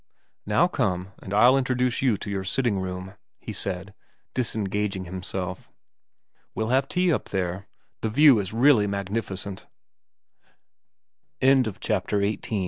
[0.47, 3.93] Now come and I'll introduce you to your sitting room,' he said,
[4.33, 5.69] disengaging himself.'
[6.55, 7.67] We'll have tea up there.
[8.01, 9.67] The view is really magnificent.'
[11.39, 12.41] XIX T